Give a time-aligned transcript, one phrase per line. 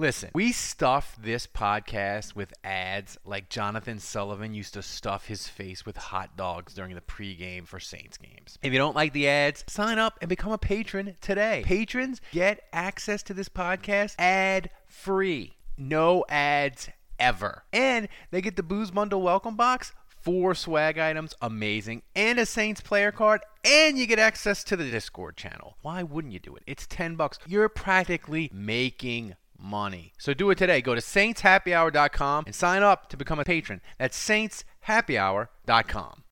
[0.00, 5.84] Listen, we stuff this podcast with ads like Jonathan Sullivan used to stuff his face
[5.84, 8.60] with hot dogs during the pregame for Saints games.
[8.62, 11.64] If you don't like the ads, sign up and become a patron today.
[11.64, 15.56] Patrons get access to this podcast ad free.
[15.76, 17.64] No ads ever.
[17.72, 22.80] And they get the Booze Bundle welcome box, four swag items, amazing, and a Saints
[22.80, 25.76] player card, and you get access to the Discord channel.
[25.82, 26.62] Why wouldn't you do it?
[26.68, 27.40] It's 10 bucks.
[27.48, 30.12] You're practically making money.
[30.18, 30.80] So do it today.
[30.80, 33.80] Go to saintshappyhour.com and sign up to become a patron.
[33.98, 36.22] That's saintshappyhour.com.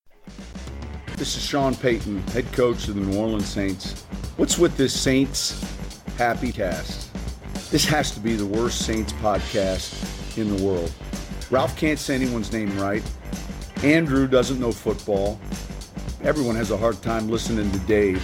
[1.16, 4.02] This is Sean Payton, head coach of the New Orleans Saints.
[4.36, 5.64] What's with this Saints
[6.18, 7.12] Happy Cast?
[7.70, 10.92] This has to be the worst Saints podcast in the world.
[11.50, 13.02] Ralph can't say anyone's name right.
[13.83, 15.40] Andrew doesn't know football.
[16.22, 18.22] Everyone has a hard time listening to Dave.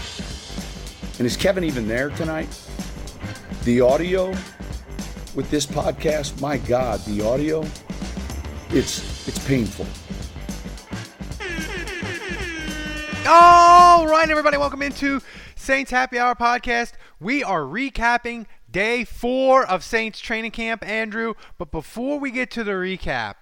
[1.19, 2.48] And is Kevin even there tonight?
[3.64, 4.34] The audio
[5.34, 7.64] with this podcast, my God, the audio,
[8.70, 9.86] it's it's painful.
[13.27, 15.20] All right, everybody, welcome into
[15.55, 16.92] Saints Happy Hour podcast.
[17.20, 21.34] We are recapping day four of Saints training camp, Andrew.
[21.56, 23.36] But before we get to the recap,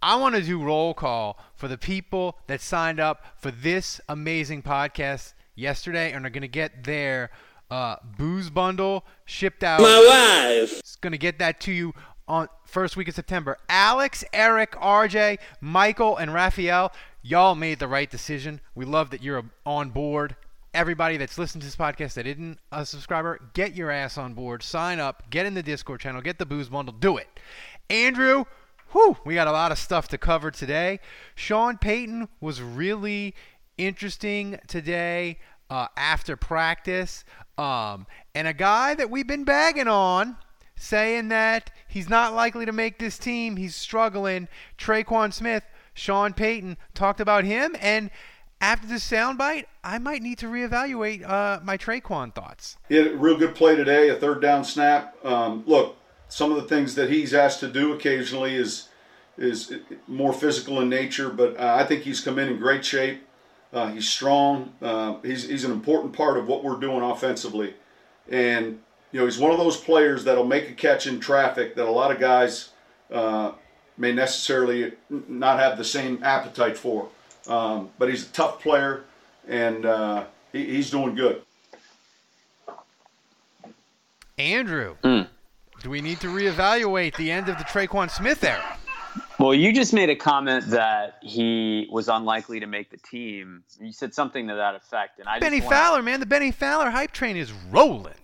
[0.00, 4.62] I want to do roll call for the people that signed up for this amazing
[4.62, 7.30] podcast yesterday and are going to get their
[7.70, 9.80] uh, booze bundle shipped out.
[9.80, 10.78] My wife.
[10.78, 11.94] It's going to get that to you
[12.26, 13.58] on first week of September.
[13.68, 18.60] Alex, Eric, RJ, Michael, and Raphael, y'all made the right decision.
[18.74, 20.36] We love that you're on board.
[20.74, 24.62] Everybody that's listened to this podcast that isn't a subscriber, get your ass on board.
[24.62, 25.30] Sign up.
[25.30, 26.20] Get in the Discord channel.
[26.20, 26.94] Get the booze bundle.
[26.94, 27.26] Do it.
[27.88, 28.44] Andrew,
[28.92, 31.00] whew, we got a lot of stuff to cover today.
[31.34, 33.34] Sean Payton was really
[33.78, 35.38] interesting today
[35.70, 37.24] uh, after practice.
[37.58, 40.36] Um, and a guy that we've been bagging on,
[40.76, 44.46] saying that he's not likely to make this team, he's struggling.
[44.78, 48.10] Tre'Quan Smith, Sean Payton talked about him, and
[48.60, 52.76] after this soundbite, I might need to reevaluate uh, my Tre'Quan thoughts.
[52.88, 55.16] He had a real good play today, a third down snap.
[55.24, 55.96] Um, look,
[56.28, 58.88] some of the things that he's asked to do occasionally is
[59.36, 59.72] is
[60.08, 63.22] more physical in nature, but uh, I think he's come in in great shape.
[63.72, 64.72] Uh, he's strong.
[64.80, 67.74] Uh, he's, he's an important part of what we're doing offensively.
[68.30, 68.80] And,
[69.12, 71.90] you know, he's one of those players that'll make a catch in traffic that a
[71.90, 72.70] lot of guys
[73.10, 73.52] uh,
[73.96, 77.08] may necessarily not have the same appetite for.
[77.46, 79.04] Um, but he's a tough player,
[79.46, 81.42] and uh, he, he's doing good.
[84.38, 85.26] Andrew, mm.
[85.82, 88.77] do we need to reevaluate the end of the Tre'Quan Smith era?
[89.38, 93.62] Well, you just made a comment that he was unlikely to make the team.
[93.80, 95.60] You said something to that effect, and I Benny.
[95.60, 98.14] Fowler, man, the Benny Fowler hype train is rolling.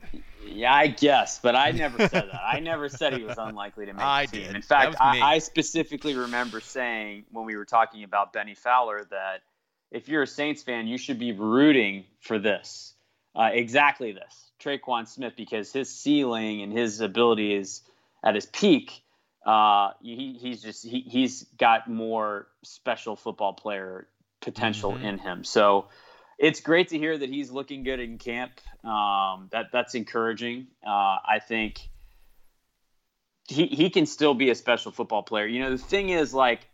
[0.45, 2.41] Yeah, I guess, but I never said that.
[2.45, 4.47] I never said he was unlikely to make I the team.
[4.49, 4.57] Did.
[4.57, 9.43] In fact, I, I, specifically remember saying when we were talking about Benny Fowler that
[9.91, 12.95] if you're a Saints fan, you should be rooting for this,
[13.35, 17.83] uh, exactly this, Tre'Quan Smith, because his ceiling and his ability is
[18.25, 19.04] at his peak
[19.45, 24.09] uh, he, he's just he, he's got more special football player
[24.41, 25.05] potential mm-hmm.
[25.05, 25.45] in him.
[25.45, 25.87] So
[26.39, 28.53] it's great to hear that he's looking good in camp.
[28.85, 30.69] Um, that that's encouraging.
[30.87, 31.89] Uh, I think
[33.47, 35.47] he he can still be a special football player.
[35.47, 36.67] You know, the thing is like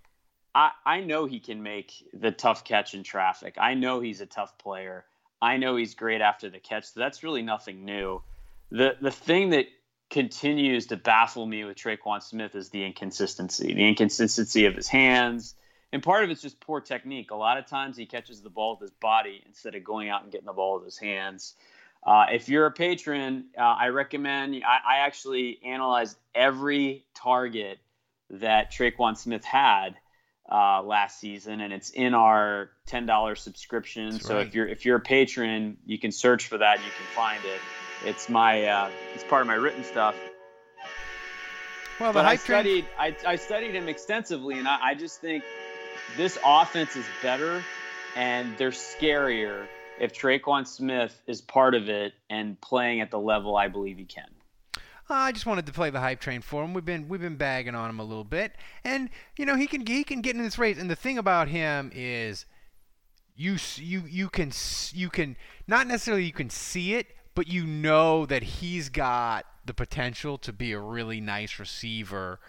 [0.55, 3.57] I I know he can make the tough catch in traffic.
[3.59, 5.05] I know he's a tough player.
[5.43, 6.85] I know he's great after the catch.
[6.85, 8.23] So that's really nothing new.
[8.71, 9.67] The the thing that
[10.11, 15.55] continues to baffle me with Tre'Quan Smith is the inconsistency, the inconsistency of his hands.
[15.93, 17.31] And part of it's just poor technique.
[17.31, 20.23] A lot of times he catches the ball with his body instead of going out
[20.23, 21.55] and getting the ball with his hands.
[22.05, 24.63] Uh, if you're a patron, uh, I recommend.
[24.67, 27.79] I, I, actually analyzed every target
[28.31, 29.97] that Tre'Quan Smith had
[30.51, 34.13] uh, last season, and it's in our ten dollars subscription.
[34.13, 34.47] That's so right.
[34.47, 36.79] if you're if you're a patron, you can search for that.
[36.79, 37.61] You can find it.
[38.05, 40.17] It's my uh, it's part of my written stuff.
[41.99, 45.45] Well, but I studied I, I studied him extensively, and I, I just think
[46.17, 47.63] this offense is better
[48.17, 49.67] and they're scarier
[50.01, 54.05] if Tre'Quan Smith is part of it and playing at the level I believe he
[54.05, 54.29] can.
[55.13, 56.73] I just wanted to play the hype train for him.
[56.73, 58.53] We've been we've been bagging on him a little bit,
[58.85, 60.79] and you know he can he can get in this race.
[60.79, 62.47] And the thing about him is,
[63.35, 64.53] you you you can
[64.93, 65.37] you can
[65.67, 70.53] not necessarily you can see it, but you know that he's got the potential to
[70.53, 72.41] be a really nice receiver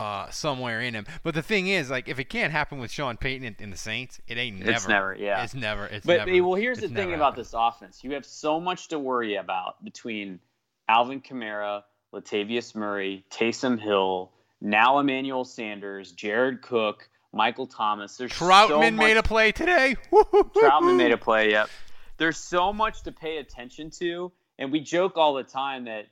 [0.00, 1.06] uh, somewhere in him.
[1.22, 3.76] But the thing is, like, if it can't happen with Sean Payton in, in the
[3.76, 4.70] Saints, it ain't never.
[4.72, 5.44] It's never, yeah.
[5.44, 5.86] It's never.
[5.86, 6.44] It's but never.
[6.44, 7.44] well, here's the thing never about happened.
[7.44, 10.40] this offense: you have so much to worry about between
[10.88, 11.82] Alvin Kamara,
[12.12, 18.16] Latavius Murray, Taysom Hill, now Emmanuel Sanders, Jared Cook, Michael Thomas.
[18.16, 19.96] There's Trautman so much, made a play today.
[20.12, 21.50] Trautman made a play.
[21.50, 21.70] Yep.
[22.16, 26.06] There's so much to pay attention to, and we joke all the time that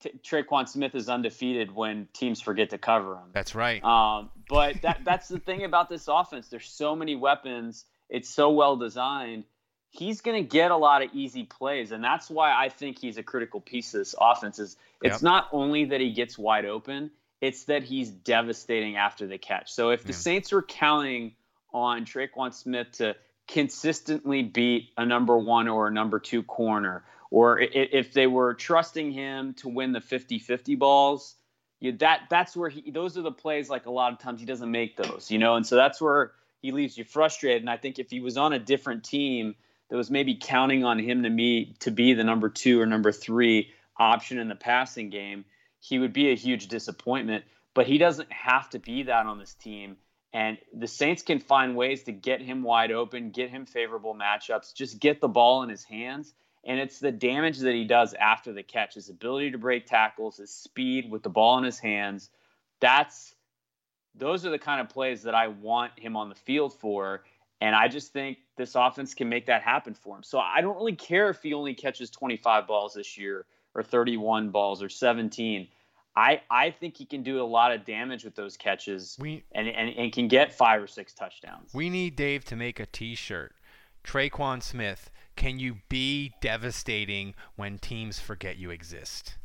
[0.00, 3.30] T- Tre'Quan Smith is undefeated when teams forget to cover him.
[3.32, 3.82] That's right.
[3.84, 6.48] Um, but that that's the thing about this offense.
[6.48, 7.84] There's so many weapons.
[8.08, 9.44] It's so well designed.
[9.90, 13.18] He's going to get a lot of easy plays, and that's why I think he's
[13.18, 14.58] a critical piece of this offense.
[14.58, 15.22] Is it's Yep.
[15.22, 17.10] not only that he gets wide open,
[17.40, 19.72] it's that he's devastating after the catch.
[19.72, 20.18] So if the Yeah.
[20.18, 21.34] Saints are counting
[21.72, 23.16] on Tre'Quan Smith to
[23.52, 29.12] consistently beat a number one or a number two corner, or if they were trusting
[29.12, 31.34] him to win the 50-50 balls,
[31.80, 34.46] you, that that's where he those are the plays like a lot of times he
[34.46, 37.62] doesn't make those, you know, and so that's where he leaves you frustrated.
[37.62, 39.54] And I think if he was on a different team
[39.88, 43.12] that was maybe counting on him to me to be the number two or number
[43.12, 45.44] three option in the passing game,
[45.80, 47.44] he would be a huge disappointment.
[47.72, 49.96] But he doesn't have to be that on this team.
[50.32, 54.74] And the Saints can find ways to get him wide open, get him favorable matchups,
[54.74, 56.32] just get the ball in his hands.
[56.64, 60.36] And it's the damage that he does after the catch, his ability to break tackles,
[60.36, 62.30] his speed with the ball in his hands.
[62.80, 63.34] That's
[64.14, 67.24] those are the kind of plays that I want him on the field for.
[67.60, 70.22] And I just think this offense can make that happen for him.
[70.22, 74.50] So I don't really care if he only catches 25 balls this year or 31
[74.50, 75.68] balls or 17.
[76.16, 79.68] I, I think he can do a lot of damage with those catches We and,
[79.68, 81.72] and, and can get five or six touchdowns.
[81.72, 83.54] we need Dave to make a T-shirt.
[84.02, 89.36] Tre'Quan Smith, can you be devastating when teams forget you exist?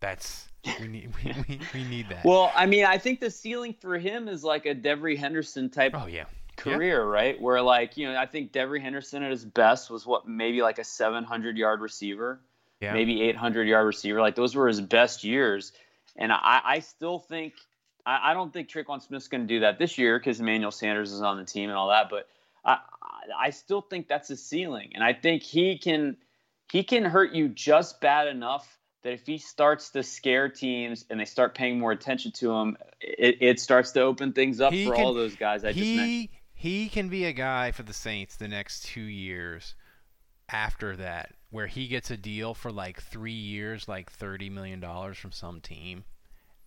[0.00, 0.48] That's
[0.80, 1.10] we need.
[1.24, 2.24] We, we, we need that.
[2.24, 5.92] Well, I mean, I think the ceiling for him is like a Devery Henderson type
[5.96, 6.26] oh yeah.
[6.56, 7.40] career, right?
[7.40, 10.78] Where like you know, I think Devery Henderson at his best was what maybe like
[10.78, 12.40] a 700 yard receiver,
[12.80, 12.92] Yeah.
[12.92, 14.20] maybe 800 yard receiver.
[14.20, 15.72] Like those were his best years,
[16.18, 17.54] and I, I still think
[18.04, 21.12] I, I don't think Tre'Quan Smith's going to do that this year because Emmanuel Sanders
[21.12, 22.10] is on the team and all that.
[22.10, 22.28] But
[22.64, 22.78] I
[23.38, 26.16] I- still think that's his ceiling, and I think he can
[26.70, 31.20] he can hurt you just bad enough that if he starts to scare teams and
[31.20, 34.84] they start paying more attention to him, it, it starts to open things up He
[34.84, 36.10] for can- all those guys I just mentioned.
[36.10, 39.76] he he can be a guy for the Saints the next two years
[40.50, 45.16] after that, where he gets a deal for like three years, like thirty million dollars
[45.18, 46.04] from some team,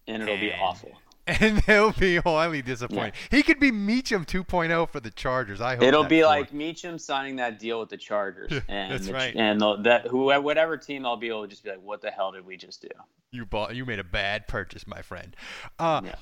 [0.07, 0.91] and it'll be awful.
[1.27, 3.13] and they'll be highly disappointed.
[3.29, 5.61] He could be Meachem 2.0 for the Chargers.
[5.61, 6.51] I hope It'll be like.
[6.51, 9.35] Meachem signing that deal with the Chargers, and That's the- right.
[9.35, 12.31] and that who whatever team I'll be able to just be like, what the hell
[12.31, 12.87] did we just do?
[13.31, 15.35] you bought you made a bad purchase, my friend.
[15.77, 16.15] Uh, Yeah.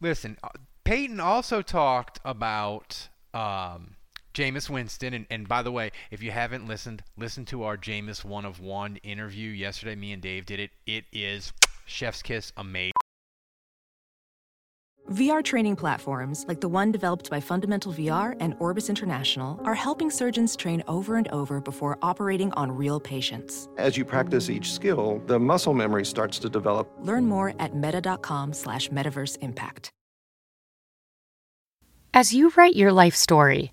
[0.00, 0.48] Listen, uh,
[0.84, 3.96] Payton also talked about um,
[4.38, 8.24] Jameis Winston, and, and by the way, if you haven't listened, listen to our Jameis
[8.24, 9.96] one of one interview yesterday.
[9.96, 10.70] Me and Dave did it.
[10.86, 11.52] It is
[11.86, 12.92] chef's kiss, amazing.
[15.10, 20.08] VR training platforms, like the one developed by Fundamental VR and Orbis International, are helping
[20.08, 23.68] surgeons train over and over before operating on real patients.
[23.76, 26.88] As you practice each skill, the muscle memory starts to develop.
[27.00, 29.90] Learn more at meta.com slash metaverse impact.
[32.14, 33.72] As you write your life story,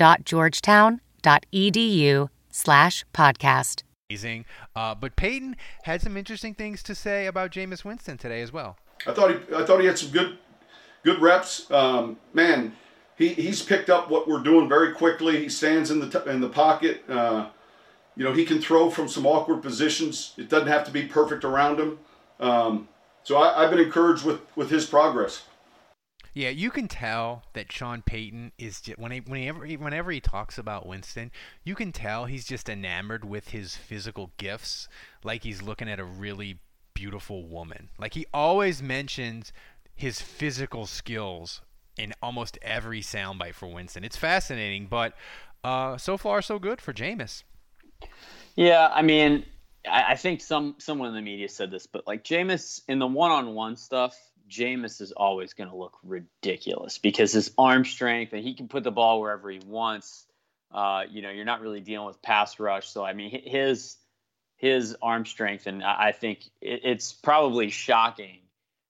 [0.00, 3.82] scs.georgetown.edu slash podcast.
[4.08, 4.44] amazing.
[4.74, 8.76] Uh, but Payton had some interesting things to say about Jameis Winston today as well.
[9.06, 10.38] I thought he, I thought he had some good,
[11.04, 11.70] good reps.
[11.70, 12.74] Um, man,
[13.16, 15.40] he, he's picked up what we're doing very quickly.
[15.40, 17.02] He stands in the t- in the pocket.
[17.08, 17.48] Uh,
[18.16, 20.34] you know, he can throw from some awkward positions.
[20.36, 21.98] It doesn't have to be perfect around him.
[22.40, 22.88] Um,
[23.22, 25.42] so I, I've been encouraged with with his progress.
[26.32, 30.20] Yeah, you can tell that Sean Payton is just when he, whenever he, whenever he
[30.20, 31.30] talks about Winston,
[31.64, 34.88] you can tell he's just enamored with his physical gifts,
[35.24, 36.58] like he's looking at a really
[36.94, 37.88] beautiful woman.
[37.98, 39.52] Like he always mentions
[39.94, 41.62] his physical skills
[41.98, 44.04] in almost every soundbite for Winston.
[44.04, 45.14] It's fascinating, but
[45.64, 47.42] uh, so far so good for Jameis.
[48.56, 49.44] Yeah, I mean,
[49.90, 53.06] I, I think some someone in the media said this, but like Jameis in the
[53.06, 54.16] one-on-one stuff,
[54.50, 58.82] Jameis is always going to look ridiculous because his arm strength and he can put
[58.84, 60.26] the ball wherever he wants.
[60.72, 63.96] Uh, you know, you're not really dealing with pass rush, so I mean his
[64.56, 68.40] his arm strength, and I think it's probably shocking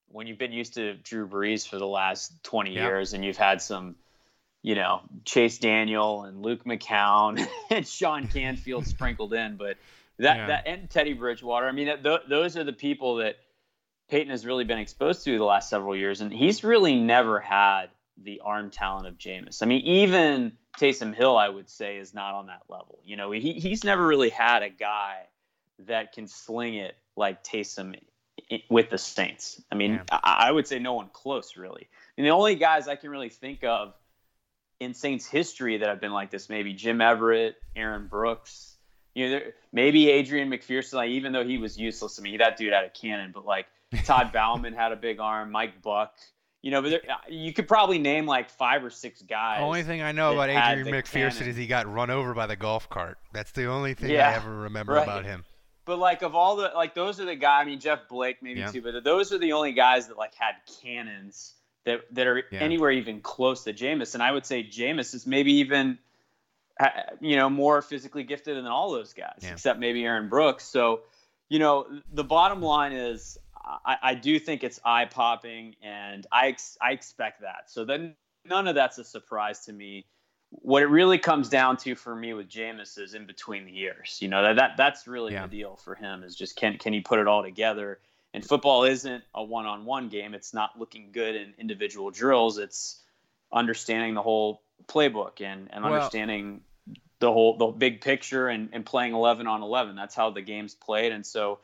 [0.09, 2.83] when you've been used to Drew Brees for the last 20 yep.
[2.83, 3.95] years and you've had some,
[4.61, 9.77] you know, Chase Daniel and Luke McCown and Sean Canfield sprinkled in, but
[10.19, 10.47] that yeah.
[10.47, 11.67] that and Teddy Bridgewater.
[11.67, 13.37] I mean, th- those are the people that
[14.11, 17.85] Payton has really been exposed to the last several years, and he's really never had
[18.21, 19.63] the arm talent of Jameis.
[19.63, 22.99] I mean, even Taysom Hill, I would say, is not on that level.
[23.05, 25.27] You know, he he's never really had a guy
[25.87, 27.95] that can sling it like Taysom
[28.69, 29.61] with the Saints.
[29.71, 30.19] I mean, yeah.
[30.23, 31.87] I, I would say no one close, really.
[32.17, 33.93] And the only guys I can really think of
[34.81, 38.75] in Saints history that have been like this, maybe Jim Everett, Aaron Brooks,
[39.15, 42.57] you know, there, maybe Adrian McPherson, like, even though he was useless to me, that
[42.57, 43.31] dude had a cannon.
[43.33, 43.67] But like
[44.05, 46.13] Todd Bouman had a big arm, Mike Buck.
[46.61, 49.59] You know, but there, you could probably name like five or six guys.
[49.59, 51.49] The only thing I know about Adrian McPherson cannon.
[51.49, 53.17] is he got run over by the golf cart.
[53.33, 55.03] That's the only thing yeah, I ever remember right.
[55.03, 55.43] about him.
[55.85, 57.63] But like of all the like those are the guys.
[57.63, 58.71] I mean Jeff Blake maybe yeah.
[58.71, 61.55] too, but those are the only guys that like had cannons
[61.85, 62.59] that that are yeah.
[62.59, 64.13] anywhere even close to Jameis.
[64.13, 65.97] And I would say Jameis is maybe even
[67.19, 70.65] you know, more physically gifted than all those guys, except maybe Aaron Brooks.
[70.65, 71.01] So,
[71.49, 76.47] you know, the bottom line is I, I do think it's eye popping, and I
[76.47, 77.69] ex- I expect that.
[77.69, 78.15] So then
[78.45, 80.05] none of that's a surprise to me.
[80.49, 84.17] What it really comes down to for me with Jameis is in between the years.
[84.21, 85.43] You know that, that that's really yeah.
[85.43, 87.99] the deal for him is just can can he put it all together?
[88.33, 90.33] And football isn't a one-on-one game.
[90.33, 92.57] It's not looking good in individual drills.
[92.57, 93.01] It's
[93.51, 96.61] understanding the whole playbook and, and well, understanding
[97.19, 100.73] the whole the big picture and, and playing 11 on 11 that's how the game's
[100.73, 101.59] played and so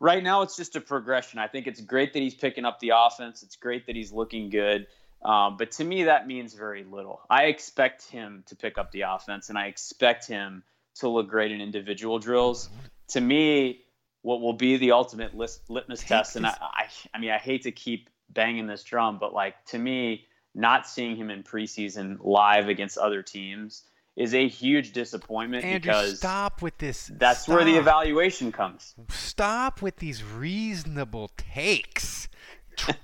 [0.00, 1.38] right now it's just a progression.
[1.38, 3.42] I think it's great that he's picking up the offense.
[3.42, 4.86] It's great that he's looking good.
[5.24, 7.20] Um, but to me that means very little.
[7.30, 10.62] I expect him to pick up the offense and i expect him
[10.96, 12.68] to look great in individual drills.
[13.08, 13.84] To me
[14.24, 17.72] what will be the ultimate litmus test and I, I, I mean i hate to
[17.72, 22.96] keep banging this drum but like to me not seeing him in preseason live against
[22.96, 23.82] other teams
[24.16, 27.10] is a huge disappointment Andrew, because stop with this.
[27.14, 27.56] That's stop.
[27.56, 28.94] where the evaluation comes.
[29.10, 32.28] Stop with these reasonable takes.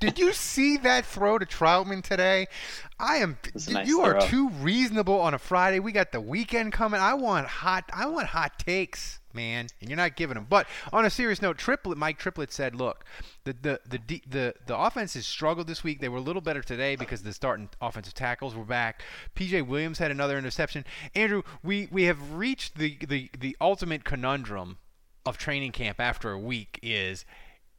[0.00, 2.46] Did you see that throw to Trautman today?
[2.98, 3.38] I am.
[3.54, 4.04] Nice you throw.
[4.04, 5.80] are too reasonable on a Friday.
[5.80, 7.00] We got the weekend coming.
[7.00, 7.84] I want hot.
[7.92, 10.46] I want hot takes man, and you're not giving them.
[10.48, 13.04] But on a serious note, Triplett, Mike Triplett said, "Look,
[13.44, 16.00] the the the the the offense has struggled this week.
[16.00, 19.02] They were a little better today because the starting offensive tackles were back.
[19.34, 20.84] PJ Williams had another interception.
[21.14, 24.78] Andrew, we we have reached the the the ultimate conundrum
[25.26, 27.24] of training camp after a week is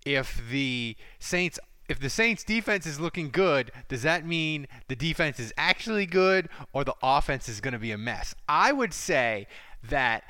[0.06, 1.60] if the Saints
[1.92, 6.48] if the Saints defense is looking good, does that mean the defense is actually good
[6.72, 8.34] or the offense is going to be a mess?
[8.48, 9.46] I would say
[9.84, 10.24] that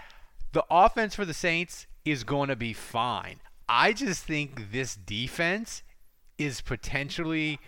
[0.53, 3.39] the offense for the Saints is going to be fine.
[3.69, 5.83] I just think this defense
[6.39, 7.59] is potentially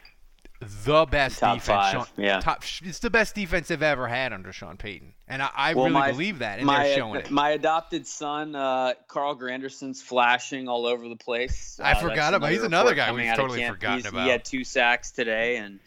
[0.63, 1.65] the best top defense.
[1.65, 2.39] Five, Sean, yeah.
[2.39, 5.85] Top, it's the best defense they've ever had under Sean Payton, and I, I well,
[5.85, 7.31] really my, believe that, and my, they're showing it.
[7.31, 11.79] My adopted son, uh, Carl Granderson's flashing all over the place.
[11.81, 12.51] I uh, forgot about.
[12.51, 14.23] He's another guy we've totally forgotten he's, about.
[14.23, 15.79] He had two sacks today, and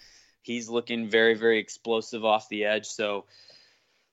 [0.43, 2.87] he's looking very, very explosive off the edge.
[2.87, 3.25] So,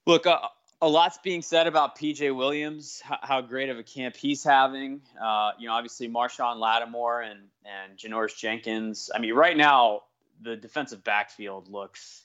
[0.06, 0.40] look, uh,
[0.84, 5.02] a lot's being said about PJ Williams, how great of a camp he's having.
[5.20, 9.10] Uh, you know, obviously Marshon Lattimore and and Janoris Jenkins.
[9.16, 10.02] I mean, right now
[10.44, 12.24] the defensive backfield looks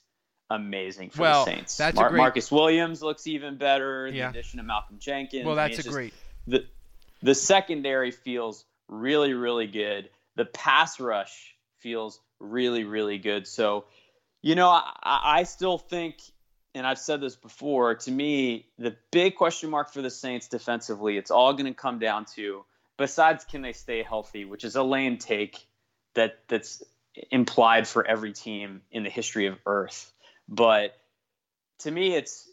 [0.49, 1.77] amazing for well, the Saints.
[1.77, 2.17] That's Mar- great...
[2.17, 4.11] Marcus Williams looks even better.
[4.11, 4.29] The yeah.
[4.29, 5.45] addition of Malcolm Jenkins.
[5.45, 6.13] Well, that's I mean, a great.
[6.47, 6.65] The
[7.21, 10.09] the secondary feels really really good.
[10.35, 13.47] The pass rush feels really really good.
[13.47, 13.85] So,
[14.41, 16.19] you know, I, I still think
[16.75, 21.17] and I've said this before, to me, the big question mark for the Saints defensively,
[21.17, 22.63] it's all going to come down to
[22.97, 25.65] besides can they stay healthy, which is a lame take
[26.13, 26.83] that that's
[27.31, 30.11] implied for every team in the history of Earth.
[30.47, 30.95] But
[31.79, 32.49] to me, it's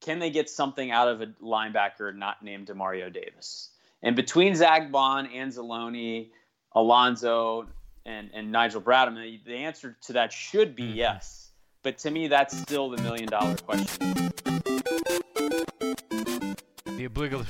[0.00, 3.70] can they get something out of a linebacker not named Demario Davis?
[4.02, 6.28] And between Zack Baun, Anzalone,
[6.72, 7.66] Alonso,
[8.06, 10.96] and, and Nigel Bradham, the answer to that should be mm-hmm.
[10.96, 11.50] yes.
[11.82, 14.14] But to me, that's still the million dollar question.
[16.96, 17.46] The obligatory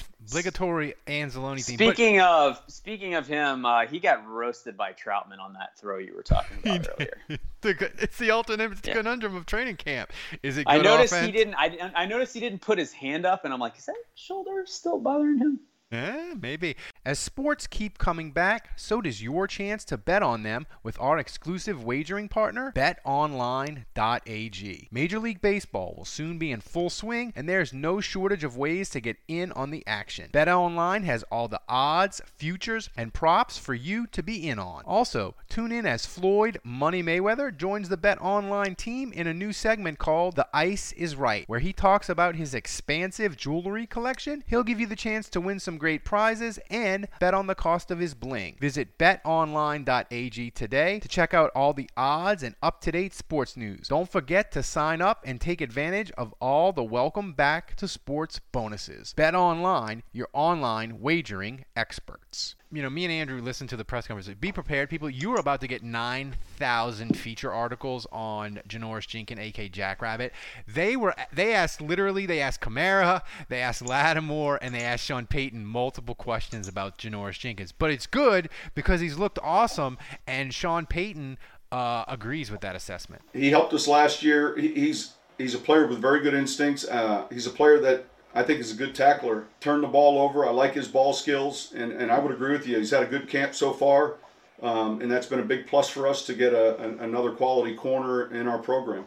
[1.07, 1.77] Anzalone theme.
[1.77, 5.99] Speaking but, of speaking of him, uh, he got roasted by Trautman on that throw
[5.99, 7.39] you were talking about earlier.
[7.63, 8.95] it's the ultimate yeah.
[8.95, 10.13] conundrum of training camp.
[10.43, 10.67] Is it?
[10.69, 11.27] I noticed offense?
[11.27, 11.55] he didn't.
[11.55, 14.65] I, I noticed he didn't put his hand up, and I'm like, is that shoulder
[14.67, 15.61] still bothering him?
[15.91, 16.77] Eh, maybe.
[17.07, 21.19] As sports keep coming back, so does your chance to bet on them with our
[21.19, 24.89] exclusive wagering partner, betonline.ag.
[24.91, 28.91] Major League Baseball will soon be in full swing, and there's no shortage of ways
[28.91, 30.29] to get in on the action.
[30.31, 34.83] BetOnline has all the odds, futures, and props for you to be in on.
[34.85, 39.99] Also, tune in as Floyd Money Mayweather joins the BetOnline team in a new segment
[39.99, 44.45] called The Ice is Right, where he talks about his expansive jewelry collection.
[44.47, 47.91] He'll give you the chance to win some great prizes and bet on the cost
[47.91, 48.57] of his bling.
[48.61, 53.89] Visit betonline.ag today to check out all the odds and up to date sports news.
[53.89, 58.41] Don't forget to sign up and take advantage of all the welcome back to sports
[58.53, 59.15] bonuses.
[59.15, 64.07] Bet Online, your online wagering experts you know, me and Andrew listened to the press
[64.07, 64.29] conference.
[64.39, 65.09] Be prepared, people.
[65.09, 70.33] You are about to get 9,000 feature articles on Janoris Jenkins, aka Jackrabbit.
[70.67, 75.27] They were, they asked literally, they asked Kamara, they asked Lattimore, and they asked Sean
[75.27, 77.73] Payton multiple questions about Janoris Jenkins.
[77.73, 79.97] But it's good because he's looked awesome,
[80.27, 81.39] and Sean Payton
[81.73, 83.23] uh, agrees with that assessment.
[83.33, 84.57] He helped us last year.
[84.57, 86.87] He's he's a player with very good instincts.
[86.87, 88.07] Uh, he's a player that
[88.39, 89.47] I think he's a good tackler.
[89.59, 90.47] Turn the ball over.
[90.47, 92.79] I like his ball skills, and, and I would agree with you.
[92.79, 94.15] He's had a good camp so far,
[94.63, 97.75] um, and that's been a big plus for us to get a, a, another quality
[97.75, 99.07] corner in our program.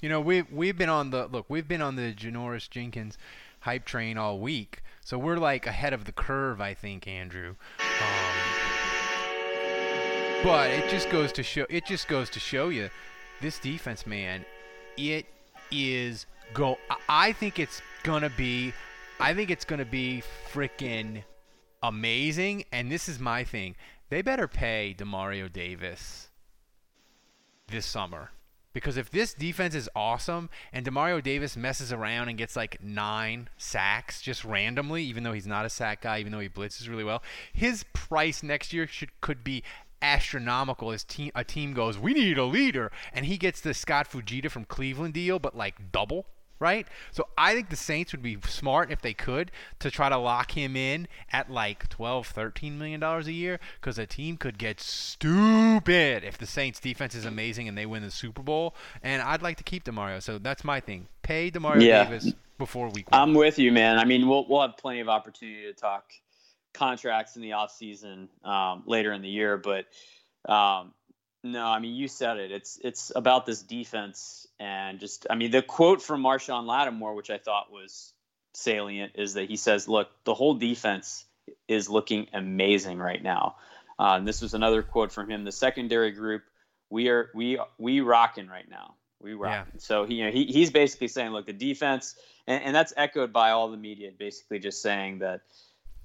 [0.00, 1.44] You know, we've we've been on the look.
[1.50, 3.18] We've been on the Janoris Jenkins
[3.60, 7.56] hype train all week, so we're like ahead of the curve, I think, Andrew.
[7.80, 8.36] Um,
[10.42, 11.66] but it just goes to show.
[11.68, 12.88] It just goes to show you,
[13.42, 14.46] this defense, man.
[14.96, 15.26] It
[15.70, 16.78] is go.
[17.08, 18.72] I think it's gonna be,
[19.18, 20.22] I think it's gonna be
[20.52, 21.22] freaking
[21.82, 22.64] amazing.
[22.72, 23.76] And this is my thing.
[24.10, 26.28] They better pay Demario Davis
[27.68, 28.30] this summer.
[28.72, 33.48] Because if this defense is awesome and Demario Davis messes around and gets like nine
[33.56, 37.04] sacks just randomly, even though he's not a sack guy, even though he blitzes really
[37.04, 37.22] well,
[37.52, 39.62] his price next year should could be
[40.02, 44.10] astronomical as team a team goes, we need a leader, and he gets the Scott
[44.10, 46.26] Fujita from Cleveland deal, but like double
[46.58, 46.86] right?
[47.12, 50.52] So I think the Saints would be smart if they could to try to lock
[50.52, 54.80] him in at like 12, 13 million dollars a year because a team could get
[54.80, 58.74] stupid if the Saints defense is amazing and they win the Super Bowl.
[59.02, 61.08] And I'd like to keep Demario, so that's my thing.
[61.22, 62.04] Pay Demario yeah.
[62.04, 63.20] Davis before week one.
[63.20, 63.98] I'm with you, man.
[63.98, 66.04] I mean, we'll we'll have plenty of opportunity to talk
[66.72, 69.86] contracts in the off season um, later in the year, but.
[70.46, 70.92] Um,
[71.44, 72.50] no, I mean you said it.
[72.50, 77.30] It's it's about this defense and just I mean the quote from Marshon Lattimore, which
[77.30, 78.12] I thought was
[78.54, 81.26] salient, is that he says, "Look, the whole defense
[81.68, 83.56] is looking amazing right now."
[83.98, 85.44] Uh, and this was another quote from him.
[85.44, 86.42] The secondary group,
[86.88, 88.94] we are we we rocking right now.
[89.20, 89.72] We rocking.
[89.74, 89.80] Yeah.
[89.80, 92.14] So he you know he, he's basically saying, look, the defense,
[92.46, 95.42] and, and that's echoed by all the media, basically just saying that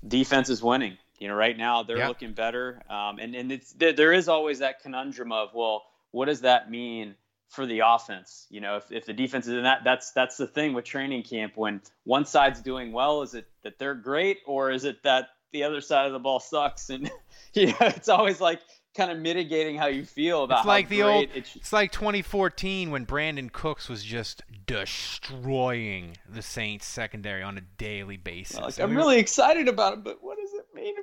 [0.06, 0.98] defense is winning.
[1.20, 4.82] You know, right now they're looking better, um, and and it's there is always that
[4.82, 7.16] conundrum of well, what does that mean
[7.50, 8.48] for the offense?
[8.50, 11.24] You know, if, if the defense is in that, that's that's the thing with training
[11.24, 11.54] camp.
[11.56, 15.64] When one side's doing well, is it that they're great, or is it that the
[15.64, 16.90] other side of the ball sucks?
[16.90, 17.12] And
[17.54, 18.62] you know, it's always like
[18.96, 22.92] kind of mitigating how you feel about it's like the old it's, it's, like 2014
[22.92, 28.60] when Brandin Cooks was just destroying the Saints secondary on a daily basis.
[28.60, 30.39] Like, I'm really excited about it, but what does it mean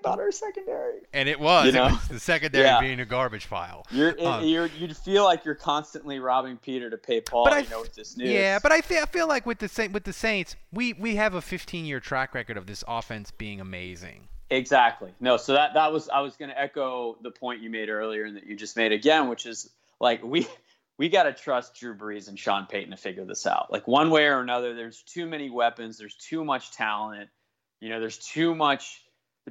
[0.01, 1.01] about our secondary?
[1.13, 1.87] And it was, you know?
[1.87, 2.81] it was the secondary yeah.
[2.81, 3.87] being a garbage file.
[3.91, 7.45] You're, um, you're, you'd feel like you're constantly robbing Peter to pay Paul.
[7.45, 8.31] But I, know, with this news.
[8.31, 11.35] Yeah, but I feel, I feel like with the with the Saints, we we have
[11.35, 14.29] a 15 year track record of this offense being amazing.
[14.51, 15.13] Exactly.
[15.21, 18.25] No, so that that was I was going to echo the point you made earlier
[18.25, 20.47] and that you just made again, which is like we
[20.99, 23.73] we got to trust Drew Brees and Sean Payton to figure this out.
[23.73, 27.29] Like one way or another, there's too many weapons, there's too much talent.
[27.81, 29.03] You know, there's too much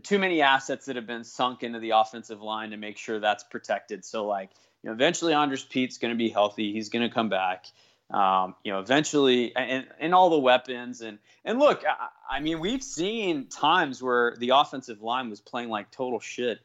[0.03, 3.43] too many assets that have been sunk into the offensive line to make sure that's
[3.43, 4.03] protected.
[4.03, 4.49] So like,
[4.83, 6.73] you know, eventually Andrus Peat's going to be healthy.
[6.73, 7.65] He's going to come back.
[8.11, 12.59] Um, you know, eventually, and, and all the weapons and and look, I, I, mean,
[12.59, 16.59] we've seen times where the offensive line was playing like total shit,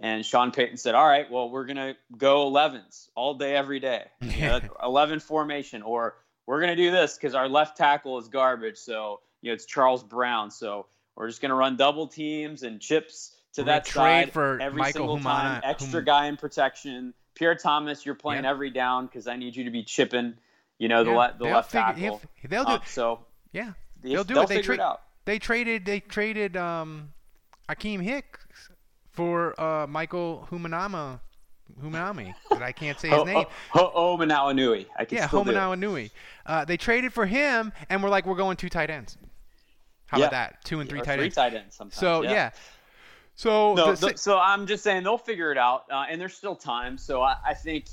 [0.00, 4.06] and Sean Payton said, "All right, well, we're gonna go 11s all day, every day,
[4.22, 8.78] you know, 11 formation, or we're gonna do this because our left tackle is garbage.
[8.78, 13.32] So you know, it's Charles Brown, so we're just gonna run double teams and chips
[13.54, 15.62] to we're that side for every Michael single Humana, time.
[15.64, 18.50] Extra guy in protection." Pierre Thomas, you're playing yep.
[18.50, 20.36] every down because I need you to be chipping
[20.78, 22.20] you know, the, yeah, le- the left figure, tackle.
[22.42, 23.20] If, they'll do um, so
[23.52, 24.48] yeah, they'll do they'll it.
[24.48, 25.02] They tra- it out.
[25.24, 25.84] They traded.
[25.84, 27.12] They traded um,
[27.68, 28.46] Akiem Hicks
[29.10, 31.20] for uh, Michael Humanama.
[31.82, 33.44] Humanami, but I can't say his name.
[33.74, 36.10] Oh, Ho, Ho, I can yeah, still Homanawinui.
[36.46, 39.18] Uh, they traded for him, and we're like, we're going two tight ends.
[40.06, 40.24] How Yeah.
[40.26, 40.64] about that?
[40.64, 41.34] Two and three Or tight three ends.
[41.36, 41.98] tight ends sometimes.
[41.98, 42.50] So yeah.
[43.34, 46.34] So No, the, th- so I'm just saying they'll figure it out, uh, and there's
[46.34, 46.96] still time.
[46.96, 47.86] So I, I think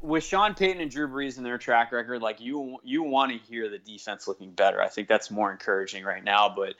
[0.00, 3.38] with Sean Payton and Drew Brees and their track record, like you, you want to
[3.38, 4.82] hear the defense looking better.
[4.82, 6.52] I think that's more encouraging right now.
[6.54, 6.74] But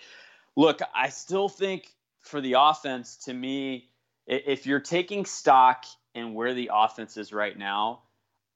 [0.57, 1.93] look, I still think
[2.23, 3.89] for the offense, to me,
[4.27, 8.01] if you're taking stock in where the offense is right now,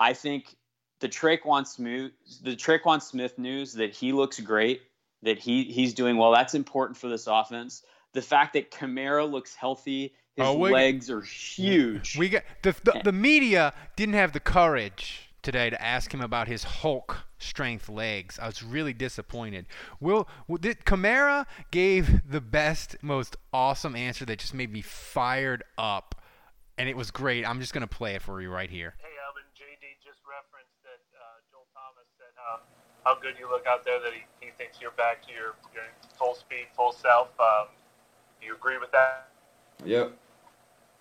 [0.01, 0.57] I think
[0.99, 2.11] the Tre'Quan Smith,
[2.43, 4.83] the Tre'Quan Smith news that he looks great,
[5.23, 6.33] that he he's doing well.
[6.33, 7.83] That's important for this offense.
[8.13, 12.17] The fact that Kamara looks healthy, his Oh, we- legs are huge.
[12.19, 16.49] we got the, the the media didn't have the courage today to ask him about
[16.49, 18.39] his Hulk strength legs.
[18.39, 19.65] I was really disappointed.
[19.99, 25.65] Will, will did, Kamara gave the best, most awesome answer that just made me fired
[25.79, 26.15] up,
[26.77, 27.47] and it was great.
[27.49, 28.93] I'm just gonna play it for you right here.
[28.99, 32.61] Hey, Alvin, JD just referenced that uh, Joel Thomas said how,
[33.05, 35.85] how good you look out there, that he, he thinks you're back to your, your
[36.19, 37.29] full speed, full self.
[37.41, 37.67] Um,
[38.41, 39.29] do you agree with that?
[39.85, 40.17] Yep.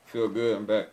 [0.06, 0.58] Feel good.
[0.58, 0.88] I'm back.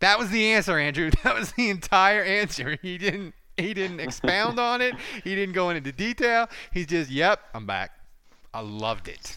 [0.00, 1.10] That was the answer, Andrew.
[1.24, 2.78] That was the entire answer.
[2.82, 4.94] He didn't he didn't expound on it.
[5.24, 6.48] He didn't go into detail.
[6.72, 7.90] He's just, "Yep, I'm back."
[8.54, 9.36] I loved it.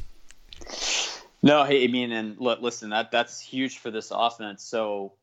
[1.41, 4.63] No, hey, I mean, and look, listen, that that's huge for this offense.
[4.63, 5.13] So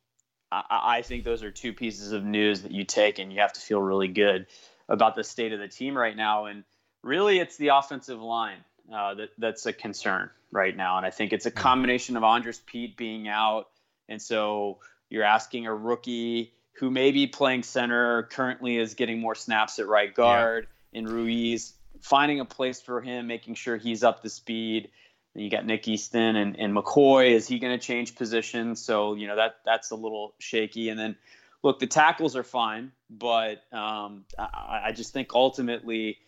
[0.50, 3.52] I, I think those are two pieces of news that you take, and you have
[3.52, 4.46] to feel really good
[4.88, 6.46] about the state of the team right now.
[6.46, 6.64] And
[7.02, 10.96] really, it's the offensive line uh, that that's a concern right now.
[10.96, 13.68] And I think it's a combination of Andrus Peat being out,
[14.08, 14.78] and so
[15.10, 19.86] you're asking a rookie who may be playing center currently is getting more snaps at
[19.86, 24.90] right guard, and Ruiz finding a place for him, making sure he's up to speed.
[25.34, 27.30] You got Nick Easton and, and McCoy.
[27.30, 28.80] Is he going to change positions?
[28.80, 30.88] So you know that that's a little shaky.
[30.88, 31.16] And then
[31.62, 36.18] look, the tackles are fine, but um, I, I just think ultimately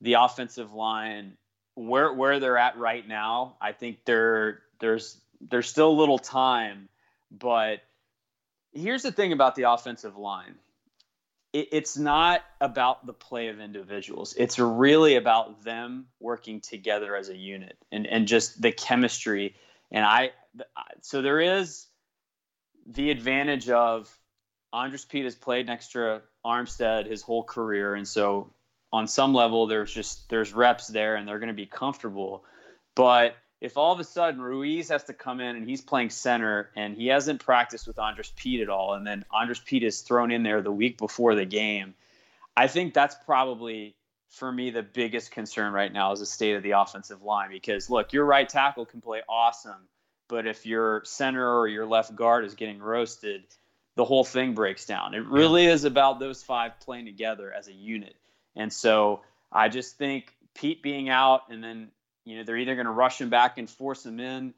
[0.00, 1.36] the offensive line
[1.74, 6.88] where where they're at right now, I think there there's there's still a little time,
[7.30, 7.80] but
[8.72, 10.54] here's the thing about the offensive line.
[11.52, 14.34] It, it's not about the play of individuals.
[14.36, 19.54] It's really about them working together as a unit and, and just the chemistry.
[19.90, 20.30] And I,
[21.00, 21.86] so there is
[22.86, 24.08] the advantage of
[24.72, 27.94] Andrus Peat has played next to Armstead his whole career.
[27.94, 28.52] And so
[28.92, 32.44] on some level, there's just, there's reps there and they're going to be comfortable.
[32.94, 36.70] But if all of a sudden Ruiz has to come in and he's playing center
[36.74, 40.30] and he hasn't practiced with Andrus Peat at all, and then Andrus Peat is thrown
[40.30, 41.94] in there the week before the game,
[42.56, 43.94] I think that's probably
[44.30, 47.50] for me the biggest concern right now is the state of the offensive line.
[47.50, 49.88] Because look, your right tackle can play awesome,
[50.28, 53.42] but if your center or your left guard is getting roasted,
[53.96, 55.14] the whole thing breaks down.
[55.14, 58.14] It really is about those five playing together as a unit.
[58.56, 59.20] And so
[59.52, 61.90] I just think Pete being out and then
[62.24, 64.54] you know, they're either going to rush him back and force him in.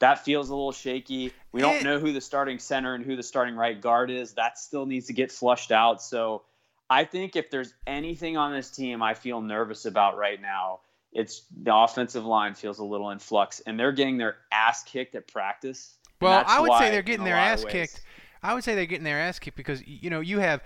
[0.00, 1.32] That feels a little shaky.
[1.52, 4.34] We don't know who the starting center and who the starting right guard is.
[4.34, 6.02] That still needs to get flushed out.
[6.02, 6.42] So
[6.90, 10.80] I think if there's anything on this team I feel nervous about right now,
[11.12, 15.14] it's the offensive line feels a little in flux and they're getting their ass kicked
[15.14, 15.96] at practice.
[16.20, 18.02] Well, I would say they're getting their ass kicked.
[18.42, 20.62] I would say they're getting their ass kicked because you know you have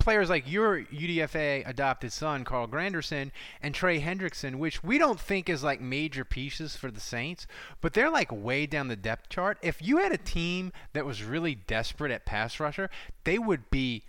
[0.00, 3.30] players like your UDFA adopted son Carl Granderson
[3.62, 7.46] and Trey Hendrickson, which we don't think is like major pieces for the Saints,
[7.80, 9.58] but they're like way down the depth chart.
[9.62, 12.90] If you had a team that was really desperate at pass rusher,
[13.24, 14.02] they would be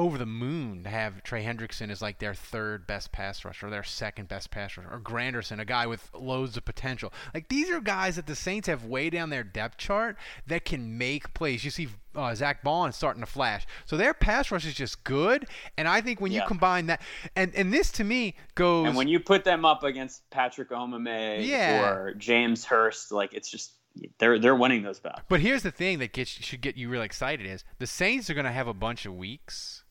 [0.00, 3.70] over the moon to have Trey Hendrickson as like their third best pass rusher, or
[3.70, 7.12] their second best pass rusher, or Granderson, a guy with loads of potential.
[7.34, 10.96] Like these are guys that the Saints have way down their depth chart that can
[10.96, 11.66] make plays.
[11.66, 15.46] You see uh, Zack Baun starting to flash, so their pass rush is just good.
[15.76, 17.02] And I think when you combine that,
[17.36, 18.86] and and this to me goes.
[18.86, 21.82] And when you put them up against Patrick Omameh Yeah.
[21.82, 23.72] or James Hurst, like it's just
[24.18, 25.24] they're they're winning those battles.
[25.28, 28.34] But here's the thing that gets should get you really excited is the Saints are
[28.34, 29.84] going to have a bunch of weeks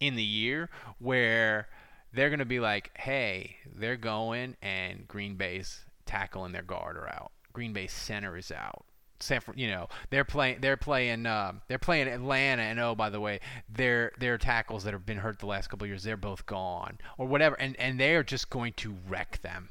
[0.00, 1.68] in the year where
[2.12, 6.96] they're going to be like, hey, they're going and Green Bay's tackle and their guard
[6.96, 7.32] are out.
[7.52, 8.84] Green Bay's center is out.
[9.20, 10.60] San, you know, they're playing.
[10.60, 11.24] They're playing.
[11.24, 15.18] Uh, they're playing Atlanta, and oh, by the way, their their tackles that have been
[15.18, 18.72] hurt the last couple years, they're both gone, or whatever, and and they're just going
[18.74, 19.68] to wreck them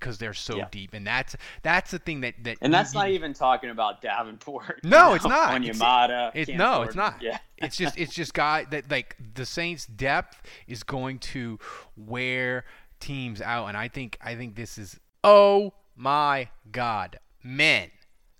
[0.00, 0.68] because they're so Yeah.
[0.70, 4.00] deep, and that's that's the thing that that And that's you- not even talking about
[4.02, 4.80] Davenport.
[4.84, 5.62] no, know, it's not.
[5.62, 6.30] It's- Onyemata.
[6.34, 7.20] It, Cam no, it's not.
[7.20, 7.38] Yeah.
[7.56, 11.58] it's just it's just guy that like the Saints' depth is going to
[11.96, 12.64] wear
[13.00, 17.90] teams out, and I think I think this is oh my god, men,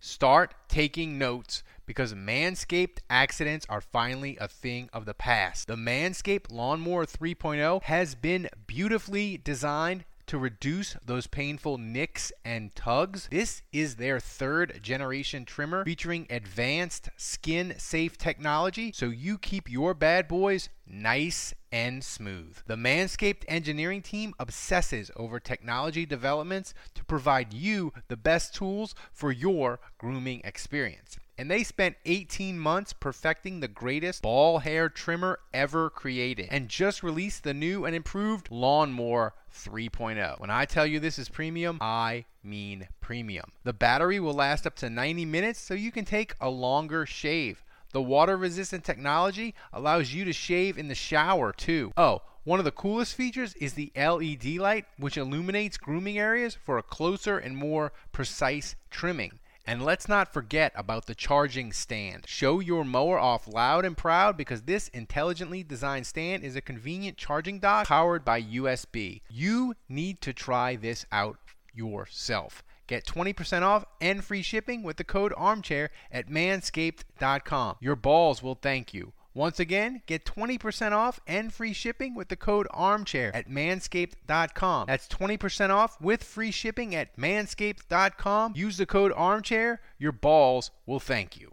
[0.00, 1.62] start taking notes.
[1.86, 5.68] Because Manscaped accidents are finally a thing of the past.
[5.68, 13.28] The Manscaped Lawnmower 3.0 has been beautifully designed to reduce those painful nicks and tugs?
[13.30, 19.94] This is their third generation trimmer featuring advanced skin safe technology so you keep your
[19.94, 22.56] bad boys nice and smooth.
[22.66, 29.32] The Manscaped engineering team obsesses over technology developments to provide you the best tools for
[29.32, 35.88] your grooming experience and they spent 18 months perfecting the greatest ball hair trimmer ever
[35.88, 40.40] created and just released the new and improved Lawnmower 3.0.
[40.40, 43.52] When I tell you this is premium, I mean premium.
[43.62, 47.62] The battery will last up to 90 minutes so you can take a longer shave.
[47.92, 51.92] The water resistant technology allows you to shave in the shower too.
[51.96, 56.78] Oh, one of the coolest features is the LED light, which illuminates grooming areas for
[56.78, 59.38] a closer and more precise trimming.
[59.68, 62.24] And let's not forget about the charging stand.
[62.26, 67.18] Show your mower off loud and proud because this intelligently designed stand is a convenient
[67.18, 69.20] charging dock powered by USB.
[69.28, 71.36] You need to try this out
[71.74, 72.64] yourself.
[72.86, 77.76] Get 20% off and free shipping with the code armchair at manscaped.com.
[77.80, 79.12] Your balls will thank you.
[79.38, 84.86] Once again, get 20% off and free shipping with the code armchair at manscaped.com.
[84.88, 88.54] That's 20% off with free shipping at manscaped.com.
[88.56, 89.80] Use the code armchair.
[89.96, 91.52] Your balls will thank you.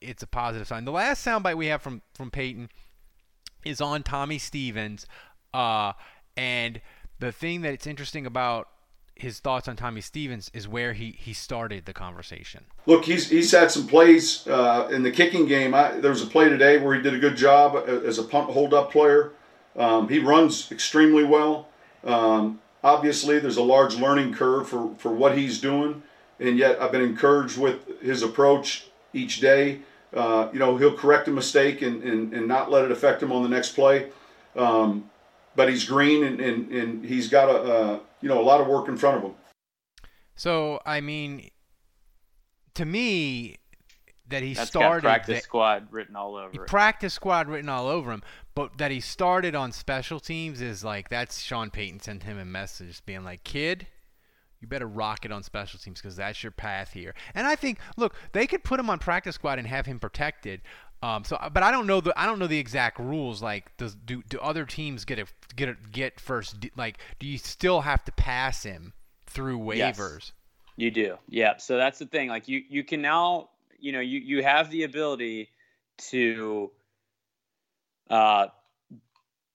[0.00, 0.84] It's a positive sign.
[0.84, 2.70] The last soundbite we have from, from Payton
[3.64, 5.06] is on Tommy Stevens.
[5.54, 5.92] Uh,
[6.36, 6.80] and
[7.20, 8.66] the thing that's interesting about
[9.22, 12.64] his thoughts on Tommy Stevens is where he, he started the conversation.
[12.86, 15.74] Look, he's he's had some plays uh, in the kicking game.
[15.74, 18.50] I, there was a play today where he did a good job as a punt
[18.50, 19.32] hold up player.
[19.76, 21.68] Um, he runs extremely well.
[22.04, 26.02] Um, obviously, there's a large learning curve for, for what he's doing,
[26.40, 29.80] and yet I've been encouraged with his approach each day.
[30.12, 33.32] Uh, you know, he'll correct a mistake and, and, and not let it affect him
[33.32, 34.10] on the next play.
[34.56, 35.10] Um,
[35.54, 38.66] but he's green and, and, and he's got a, uh, you know a lot of
[38.66, 39.34] work in front of him.
[40.34, 41.50] So I mean,
[42.74, 43.56] to me,
[44.32, 46.66] that he That's started got practice that, squad written all over it.
[46.66, 48.22] Practice squad written all over him,
[48.54, 52.44] but that he started on special teams is like that's Sean Payton sent him a
[52.44, 53.86] message being like, kid.
[54.60, 57.16] You better rock it on special teams because that's your path here.
[57.34, 60.62] And I think, look, they could put him on practice squad and have him protected.
[61.02, 63.42] Um, so, but I don't know the I don't know the exact rules.
[63.42, 66.56] Like, does do do other teams get a get a, get first?
[66.76, 68.92] Like, do you still have to pass him
[69.26, 69.76] through waivers?
[69.76, 70.32] Yes,
[70.76, 71.18] you do.
[71.28, 71.56] Yeah.
[71.56, 72.28] So that's the thing.
[72.28, 73.48] Like, you you can now
[73.80, 75.50] you know you you have the ability
[76.10, 76.70] to
[78.08, 78.46] uh,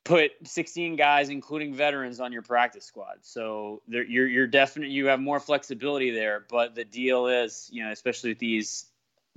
[0.04, 3.20] put 16 guys, including veterans, on your practice squad.
[3.22, 4.90] So you're you're definite.
[4.90, 6.46] You have more flexibility there.
[6.50, 8.88] But the deal is, you know, especially with these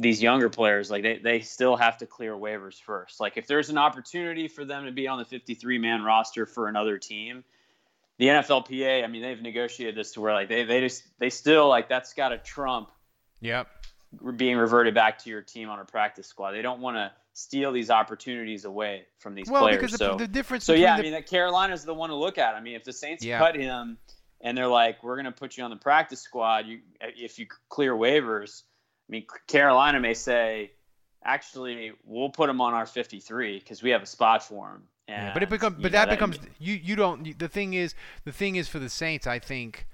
[0.01, 3.21] these younger players, like they, they still have to clear waivers first.
[3.21, 6.69] Like if there's an opportunity for them to be on the 53 man roster for
[6.69, 7.45] another team,
[8.19, 11.69] the NFLPA, I mean, they've negotiated this to where like they, they just, they still
[11.69, 12.91] like that's got to trump.
[13.41, 13.69] Yep.
[14.37, 16.53] Being reverted back to your team on a practice squad.
[16.53, 19.77] They don't want to steal these opportunities away from these well, players.
[19.77, 20.65] Because so, the, the difference.
[20.65, 21.01] So yeah, the...
[21.01, 22.55] I mean, that Carolina's the one to look at.
[22.55, 23.39] I mean, if the Saints yeah.
[23.39, 23.99] cut him
[24.41, 27.47] and they're like, we're going to put you on the practice squad, you if you
[27.69, 28.63] clear waivers
[29.11, 30.73] mean, Carolina may say,
[31.25, 34.83] actually, we'll put him on our 53 because we have a spot for him.
[35.09, 36.75] And, yeah, but it becomes, but that, that becomes you.
[36.75, 37.39] You don't.
[37.39, 37.95] The thing is,
[38.25, 39.27] the thing is for the Saints.
[39.27, 39.89] I think,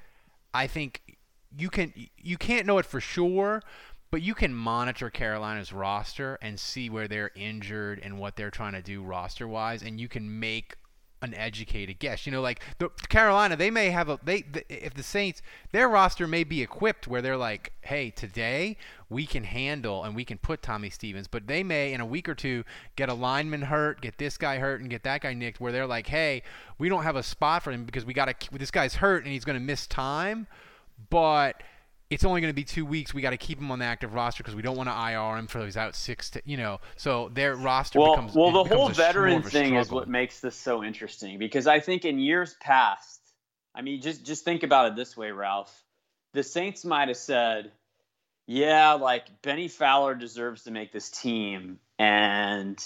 [0.52, 1.16] I think
[1.56, 1.94] you can.
[2.18, 3.62] You can't know it for sure,
[4.10, 8.74] but you can monitor Carolina's roster and see where they're injured and what they're trying
[8.74, 10.76] to do roster wise, and you can make
[11.22, 12.26] an educated guess.
[12.26, 15.88] You know, like the Carolina, they may have a they the, if the Saints their
[15.88, 18.76] roster may be equipped where they're like, hey, today
[19.08, 22.28] we can handle and we can put Tommy Stevens, but they may in a week
[22.28, 22.64] or two
[22.96, 25.86] get a lineman hurt, get this guy hurt, and get that guy nicked, where they're
[25.86, 26.42] like, hey,
[26.78, 29.32] we don't have a spot for him because we got to this guy's hurt and
[29.32, 30.46] he's going to miss time,
[31.10, 31.62] but
[32.08, 33.12] it's only going to be two weeks.
[33.12, 35.36] We got to keep him on the active roster because we don't want to IR
[35.36, 36.80] him for he's out six to you know.
[36.96, 38.52] So their roster well, becomes well.
[38.52, 39.80] The becomes whole veteran thing struggle.
[39.80, 43.20] is what makes this so interesting because I think in years past,
[43.74, 45.84] I mean, just just think about it this way, Ralph.
[46.32, 47.72] The Saints might have said,
[48.46, 52.82] "Yeah, like Benny Fowler deserves to make this team, and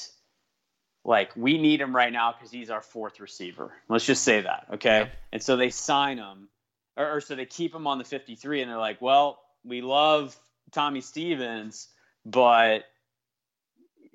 [1.04, 3.72] like we need him right now because he's our fourth receiver.
[3.88, 5.08] Let's just say that, okay?" Yeah.
[5.32, 6.48] And so they sign him
[7.00, 10.36] or, or so they keep him on the 53 and they're like, well, we love
[10.70, 11.88] Tommy Stevens,
[12.24, 12.84] but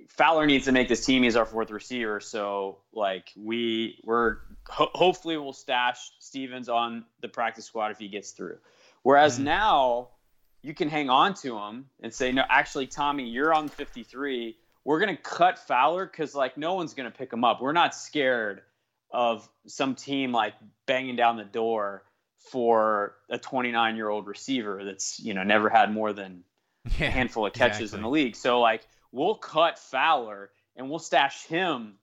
[0.09, 1.23] Fowler needs to make this team.
[1.23, 7.27] He's our fourth receiver, so like we we're ho- hopefully we'll stash Stevens on the
[7.27, 8.57] practice squad if he gets through.
[9.03, 9.45] Whereas mm-hmm.
[9.45, 10.09] now
[10.61, 14.57] you can hang on to him and say, no, actually, Tommy, you're on 53.
[14.83, 17.61] We're gonna cut Fowler because like no one's gonna pick him up.
[17.61, 18.61] We're not scared
[19.11, 20.53] of some team like
[20.85, 22.03] banging down the door
[22.51, 26.43] for a 29 year old receiver that's you know never had more than
[26.99, 27.97] Yeah, a handful of catches exactly.
[27.97, 28.35] in the league.
[28.35, 31.95] So like we'll cut Fowler and we'll stash him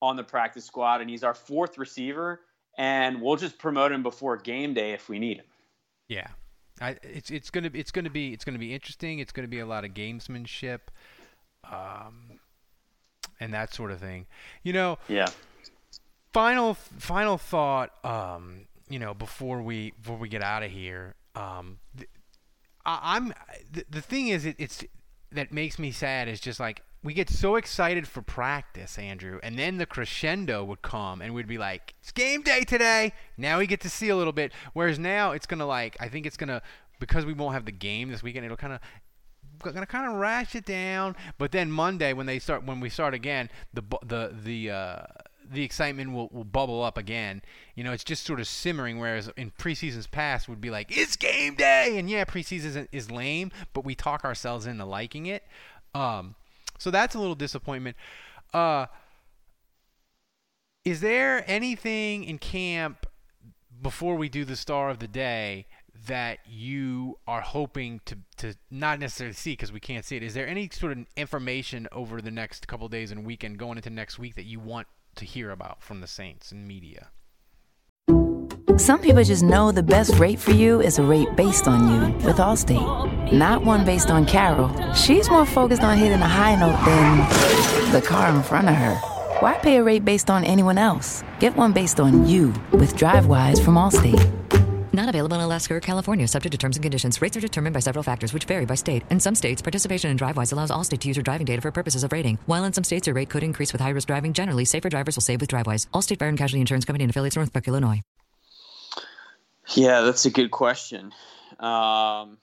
[0.00, 2.40] on the practice squad, and he's our fourth receiver,
[2.78, 5.44] and we'll just promote him before game day if we need him.
[6.08, 6.28] Yeah,
[6.80, 9.18] I, it's it's gonna be it's gonna be it's gonna be interesting.
[9.18, 10.80] It's gonna be a lot of gamesmanship,
[11.70, 12.38] um,
[13.40, 14.26] and that sort of thing.
[14.62, 15.26] You know, Yeah.
[16.32, 17.92] final final thought.
[18.04, 22.08] Um, you know, before we before we get out of here, um, th-
[22.84, 23.34] I, I'm
[23.70, 24.84] the, the thing is it, it's
[25.32, 29.56] that makes me sad is just like we get so excited for practice, Andrew, and
[29.58, 33.66] then the crescendo would come, and we'd be like, "It's game day today." Now we
[33.66, 34.52] get to see a little bit.
[34.72, 36.62] Whereas now it's gonna like I think it's gonna
[36.98, 38.44] because we won't have the game this weekend.
[38.44, 38.80] It'll kind of
[39.62, 41.16] gonna kind of ratchet down.
[41.38, 45.02] But then Monday when they start when we start again, the the the uh,
[45.50, 47.42] the excitement will, will bubble up again.
[47.74, 48.98] You know, it's just sort of simmering.
[48.98, 53.52] Whereas in preseasons past would be like it's game day, and yeah, preseason is, lame,
[53.72, 55.44] but we talk ourselves into liking it.
[55.94, 56.34] Um,
[56.78, 57.96] so that's a little disappointment.
[58.52, 58.86] Uh,
[60.84, 63.06] is there anything in camp
[63.82, 65.66] before we do the star of the day
[66.06, 70.22] that you are hoping to, to not necessarily see because we can't see it?
[70.22, 73.90] Is there any sort of information over the next couple days and weekend going into
[73.90, 77.08] next week that you want to hear about from the Saints and media?
[78.78, 82.26] Some people just know the best rate for you is a rate based on you
[82.26, 84.70] with Allstate, not one based on Carol.
[84.92, 88.94] She's more focused on hitting a high note than the car in front of her.
[89.40, 91.24] Why pay a rate based on anyone else?
[91.40, 94.45] Get one based on you with DriveWise from Allstate.
[94.96, 97.20] Not available in Alaska or California, subject to terms and conditions.
[97.20, 99.02] Rates are determined by several factors, which vary by state.
[99.10, 102.02] In some states, participation in DriveWise allows Allstate to use your driving data for purposes
[102.02, 102.38] of rating.
[102.46, 104.32] While in some states, your rate could increase with high-risk driving.
[104.32, 105.86] Generally, safer drivers will save with DriveWise.
[105.88, 108.00] Allstate Fire and Casualty Insurance Company and affiliates, Northbrook, Illinois.
[109.74, 111.12] Yeah, that's a good question.
[111.60, 112.38] Um,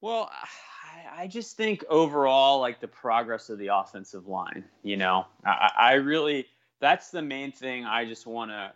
[0.00, 5.26] well, I, I just think overall, like the progress of the offensive line, you know,
[5.46, 6.46] I, I really,
[6.80, 8.72] that's the main thing I just want to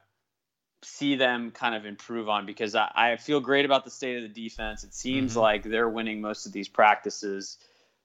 [0.84, 4.22] see them kind of improve on because I, I feel great about the state of
[4.22, 4.84] the defense.
[4.84, 5.40] It seems Mhm.
[5.40, 7.58] like they're winning most of these practices.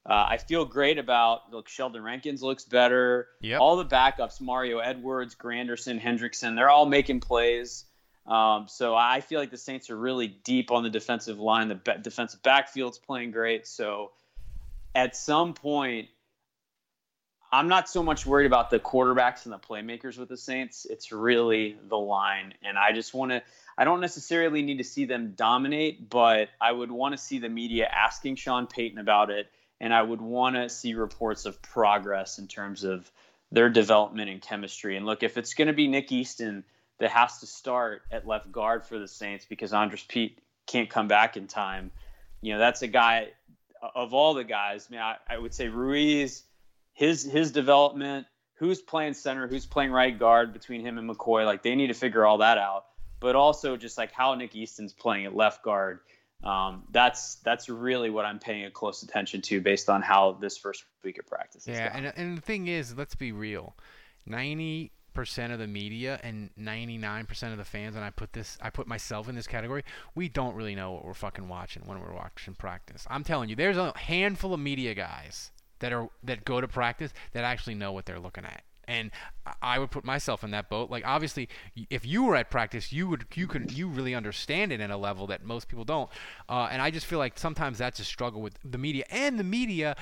[0.05, 1.67] Uh, I feel great about look.
[1.69, 3.27] Sheldon Rankins looks better.
[3.41, 3.59] Yep.
[3.61, 7.85] All the backups, Mario Edwards, Granderson, Hendrickson, they're all making plays.
[8.25, 11.67] Um, so I feel like the Saints are really deep on the defensive line.
[11.67, 13.67] The ba- defensive backfield's playing great.
[13.67, 14.11] So
[14.95, 16.09] at some point,
[17.51, 20.85] I'm not so much worried about the quarterbacks and the playmakers with the Saints.
[20.85, 22.53] It's really the line.
[22.63, 23.41] And I just want to,
[23.77, 27.49] I don't necessarily need to see them dominate, but I would want to see the
[27.49, 29.49] media asking Sean Payton about it.
[29.81, 33.09] And I would want to see reports of progress in terms of
[33.51, 34.95] their development and chemistry.
[34.95, 36.63] And look, if it's going to be Nick Easton
[36.99, 41.07] that has to start at left guard for the Saints because Andrus Peat can't come
[41.07, 41.91] back in time,
[42.41, 43.29] you know, that's a guy
[43.95, 44.87] of all the guys.
[44.89, 46.43] I mean, I, I would say Ruiz,
[46.99, 51.63] his his development, who's playing center, who's playing right guard between him and McCoy, like
[51.63, 52.83] they need to figure all that out.
[53.21, 56.01] But also just like how Nick Easton's playing at left guard.
[56.43, 60.57] Um, that's that's really what I'm paying a close attention to based on how this
[60.57, 61.65] first week of practice.
[61.65, 63.77] Yeah, and and the thing is, let's be real.
[64.25, 68.33] Ninety percent of the media and ninety nine percent of the fans, and I put
[68.33, 69.85] this, I put myself in this category.
[70.15, 73.07] We don't really know what we're fucking watching when we're watching practice.
[73.09, 77.13] I'm telling you, there's a handful of media guys that are that go to practice
[77.33, 78.63] that actually know what they're looking at.
[78.87, 79.11] And
[79.61, 80.89] I- would put myself in that boat.
[80.89, 81.47] Like obviously,
[81.91, 84.97] if you were at practice, you would you could you really understand it at a
[84.97, 86.09] level that most people don't.
[86.47, 89.43] Uh, and I just feel like sometimes that's a struggle with the media and the
[89.43, 89.95] media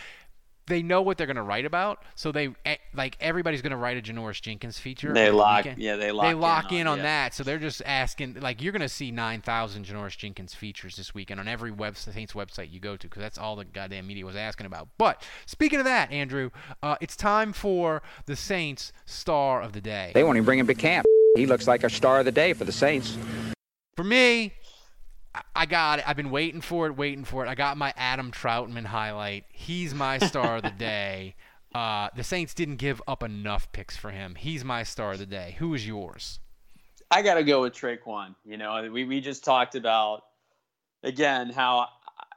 [0.68, 3.78] they know what they're going to write about, so they eh, like everybody's going to
[3.78, 5.14] write a Janoris Jenkins feature.
[5.14, 5.82] They over the lock- weekend.
[5.82, 7.04] yeah, they lock in lock on- in on yeah.
[7.04, 7.34] that.
[7.34, 11.40] So they're just asking, like, you're going to see 9,000 Janoris Jenkins features this weekend
[11.40, 14.36] on every web Saints website you go to, because that's all the goddamn media was
[14.36, 14.90] asking about.
[14.98, 16.52] But speaking of that, Andrew,
[16.84, 20.12] uh, it's time for the Saints star of the day.
[20.14, 21.06] They won't even bring him to camp.
[21.36, 23.18] He looks like a star of the day for the Saints.
[23.96, 24.54] For me,
[25.36, 26.08] I- I got it.
[26.08, 27.50] I've been waiting for it, waiting for it.
[27.50, 29.46] I got my Adam Trautman highlight.
[29.52, 31.36] He's my star of the day.
[31.76, 34.36] Uh, the Saints didn't give up enough picks for him.
[34.36, 35.56] He's my star of the day.
[35.60, 36.40] Who is yours?
[37.12, 38.36] I got to go with Tre'Quan.
[38.46, 40.24] You know, we, we just talked about
[41.04, 41.88] again how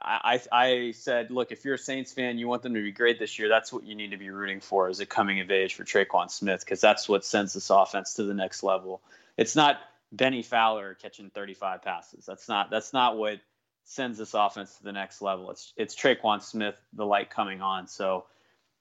[0.01, 2.91] I, I I said, look, if you're a Saints fan, you want them to be
[2.91, 3.49] great this year.
[3.49, 6.29] That's what you need to be rooting for is a coming of age for Tre'Quan
[6.29, 9.01] Smith because that's what sends this offense to the next level.
[9.37, 9.77] It's not
[10.11, 12.25] Bennie Fowler catching 35 passes.
[12.25, 13.39] That's not that's not what
[13.85, 15.51] sends this offense to the next level.
[15.51, 17.87] It's it's Tre'Quan Smith, the light coming on.
[17.87, 18.25] So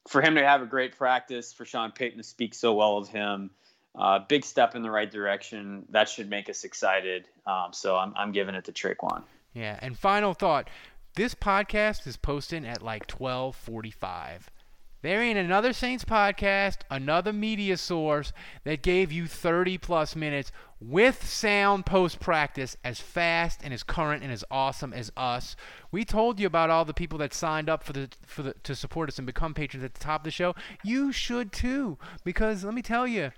[0.08, 3.08] for him to have a great practice, for Sean Payton to speak so well of
[3.08, 3.50] him,
[3.94, 5.86] uh, big step in the right direction.
[5.90, 7.26] That should make us excited.
[7.46, 9.22] Um, so I'm, I'm giving it to Tre'Quan.
[9.52, 10.68] Yeah, and final thought.
[11.16, 14.42] This podcast is posting at like 12:45.
[15.02, 18.34] There ain't another Saints podcast, another media source
[18.64, 24.22] that gave you 30 plus minutes with sound post practice as fast and as current
[24.22, 25.56] and as awesome as us.
[25.90, 28.74] We told you about all the people that signed up for the for the to
[28.74, 30.54] support us and become patrons at the top of the show.
[30.84, 33.32] You should too because let me tell you,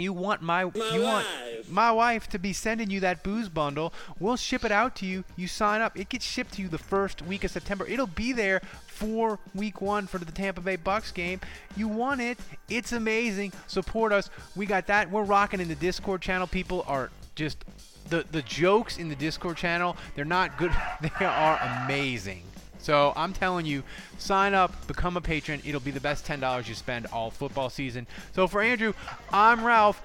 [0.00, 1.02] you want my, my you wife.
[1.02, 1.26] want
[1.70, 3.92] my wife to be sending you that booze bundle.
[4.18, 5.24] We'll ship it out to you.
[5.36, 5.98] You sign up.
[5.98, 7.86] It gets shipped to you the first week of September.
[7.86, 11.40] It'll be there for week one for the Tampa Bay Bucks game.
[11.76, 12.38] You want it.
[12.68, 13.52] It's amazing.
[13.66, 14.30] Support us.
[14.54, 15.10] We got that.
[15.10, 16.46] We're rocking in the Discord channel.
[16.46, 17.64] People are just
[18.08, 19.96] the the jokes in the Discord channel.
[20.14, 20.72] They're not good.
[21.00, 22.42] they are amazing.
[22.86, 23.82] So I'm telling you,
[24.16, 25.60] sign up, become a patron.
[25.64, 28.06] It'll be the best $10 you spend all football season.
[28.32, 28.92] So for Andrew,
[29.32, 30.00] I'm Ralph.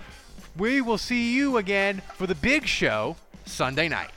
[0.58, 4.10] We will see you again for the big show Sunday night.